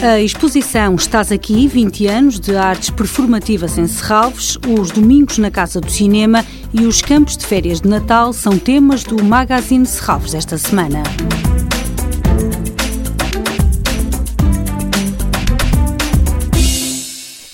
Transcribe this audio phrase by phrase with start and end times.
[0.00, 5.80] A exposição Estás Aqui, 20 anos de artes performativas em Serralves, os domingos na Casa
[5.80, 10.56] do Cinema e os campos de férias de Natal são temas do Magazine Serralves esta
[10.56, 11.02] semana.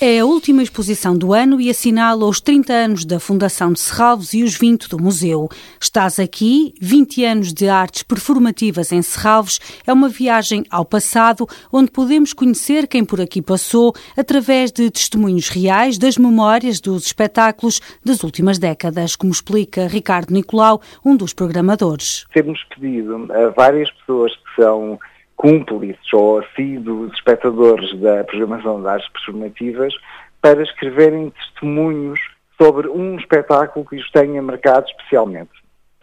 [0.00, 4.32] É a última exposição do ano e assinala os 30 anos da Fundação de Serralves
[4.32, 5.48] e os 20 do museu.
[5.80, 11.90] Estás aqui, 20 anos de artes performativas em Serralves, é uma viagem ao passado onde
[11.90, 18.22] podemos conhecer quem por aqui passou através de testemunhos reais das memórias dos espetáculos das
[18.22, 22.24] últimas décadas, como explica Ricardo Nicolau, um dos programadores.
[22.32, 24.96] Temos pedido a várias pessoas que são
[25.38, 29.94] cúmplices ou assíduos espectadores da programação de artes performativas
[30.42, 32.20] para escreverem testemunhos
[32.60, 35.50] sobre um espetáculo que os tenha marcado especialmente.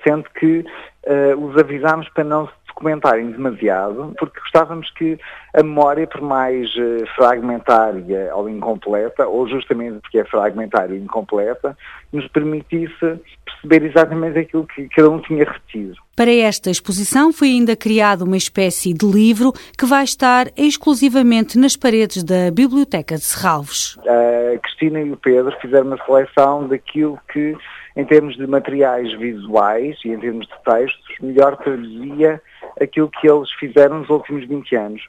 [0.03, 0.59] Sendo que
[1.05, 5.17] uh, os avisámos para não se documentarem demasiado, porque gostávamos que
[5.53, 11.77] a memória, por mais uh, fragmentária ou incompleta, ou justamente porque é fragmentária e incompleta,
[12.11, 15.95] nos permitisse perceber exatamente aquilo que cada um tinha retido.
[16.15, 21.75] Para esta exposição foi ainda criada uma espécie de livro que vai estar exclusivamente nas
[21.75, 23.97] paredes da Biblioteca de Serralves.
[24.05, 27.55] A Cristina e o Pedro fizeram uma seleção daquilo que,
[27.95, 32.41] em termos de materiais visuais e em termos de textos, melhor traduzia
[32.81, 35.07] aquilo que eles fizeram nos últimos 20 anos.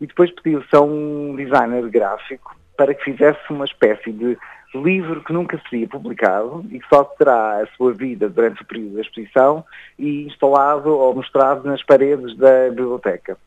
[0.00, 4.36] E depois pediu-se a um designer gráfico para que fizesse uma espécie de
[4.74, 8.96] livro que nunca seria publicado e que só terá a sua vida durante o período
[8.96, 9.64] da exposição
[9.98, 13.38] e instalado ou mostrado nas paredes da biblioteca.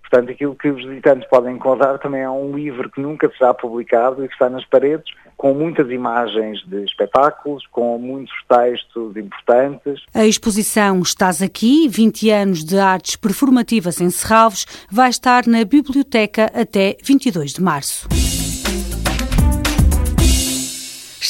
[0.00, 4.24] Portanto, aquilo que os visitantes podem encontrar também é um livro que nunca será publicado
[4.24, 10.02] e que está nas paredes, com muitas imagens de espetáculos, com muitos textos importantes.
[10.12, 16.50] A exposição Estás Aqui, 20 anos de artes performativas em Serralves, vai estar na biblioteca
[16.52, 18.08] até 22 de março.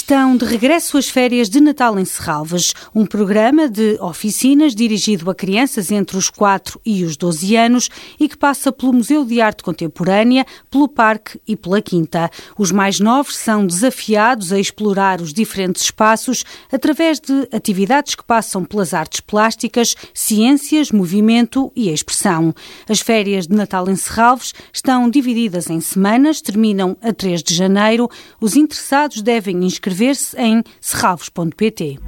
[0.08, 5.34] Estão de regresso às férias de Natal em Serralves, um programa de oficinas dirigido a
[5.34, 9.62] crianças entre os 4 e os 12 anos e que passa pelo Museu de Arte
[9.62, 12.30] Contemporânea, pelo Parque e pela Quinta.
[12.56, 16.42] Os mais novos são desafiados a explorar os diferentes espaços
[16.72, 22.54] através de atividades que passam pelas artes plásticas, ciências, movimento e expressão.
[22.88, 28.08] As férias de Natal em Serralves estão divididas em semanas, terminam a 3 de janeiro.
[28.40, 31.98] Os interessados devem inscrever inscrever-se em serravos.pt.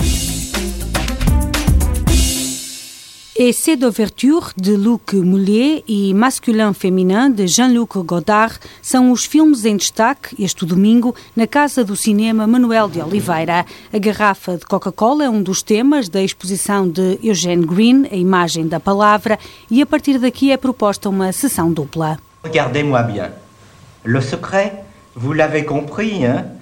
[3.36, 9.76] Essai d'ouverture de Luc Mullier e Masculin Féminin de Jean-Luc Godard são os filmes em
[9.76, 13.64] destaque este domingo na Casa do Cinema Manuel de Oliveira.
[13.90, 18.68] A garrafa de Coca-Cola é um dos temas da exposição de Eugene Green, A Imagem
[18.68, 19.38] da Palavra,
[19.70, 22.18] e a partir daqui é proposta uma sessão dupla.
[22.44, 23.30] Regardez-moi bien.
[24.04, 24.84] Le secret,
[25.14, 26.59] vous l'avez compris, hein?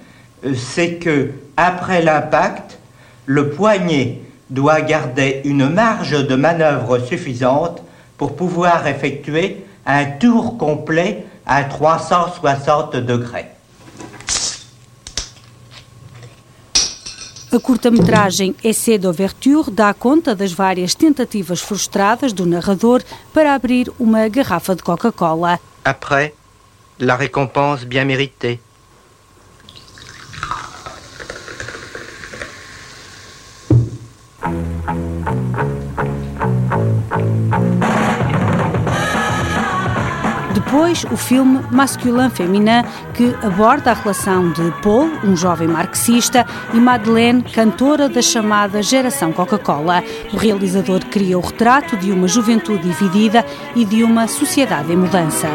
[0.55, 2.79] C'est que après l'impact,
[3.25, 7.81] le poignet doit garder une marge de manœuvre suffisante
[8.17, 13.47] pour pouvoir effectuer un tour complet à 360 degrés.
[17.51, 23.01] A curta-metragem Essai d'Ouverture dá conta das várias tentativas frustradas do narrador
[23.33, 25.59] para abrir uma garrafa de Coca-Cola.
[25.83, 26.35] Après,
[26.99, 28.59] la récompense bien méritée.
[40.53, 42.83] Depois, o filme Masculin Féminin,
[43.13, 49.31] que aborda a relação de Paul, um jovem marxista, e Madeleine, cantora da chamada Geração
[49.31, 50.03] Coca-Cola.
[50.31, 53.43] O realizador cria o retrato de uma juventude dividida
[53.75, 55.47] e de uma sociedade em mudança.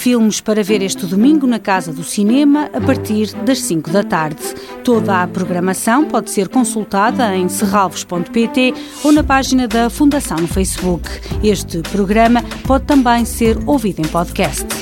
[0.00, 4.40] Filmes para ver este domingo na Casa do Cinema a partir das 5 da tarde.
[4.82, 8.72] Toda a programação pode ser consultada em serralvos.pt
[9.04, 11.06] ou na página da Fundação no Facebook.
[11.44, 14.79] Este programa pode também ser ouvido em podcast.